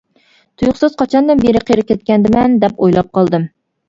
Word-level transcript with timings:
تۇيۇقسىز 0.59 0.95
«قاچاندىن 1.01 1.43
بېرى 1.43 1.61
قېرىپ 1.67 1.91
كەتكەندىمەن» 1.91 2.57
دەپ 2.65 2.81
ئويلاپ 2.87 3.13
قالدىم. 3.19 3.47